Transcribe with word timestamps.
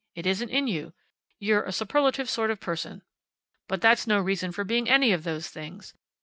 It 0.15 0.25
isn't 0.25 0.49
in 0.49 0.65
you. 0.65 0.93
You're 1.37 1.61
a 1.61 1.71
superlative 1.71 2.27
sort 2.27 2.49
of 2.49 2.59
person. 2.59 3.03
But 3.67 3.81
that's 3.81 4.07
no 4.07 4.19
reason 4.19 4.51
for 4.51 4.63
being 4.63 4.89
any 4.89 5.11
of 5.11 5.23
those 5.25 5.49
things. 5.49 5.93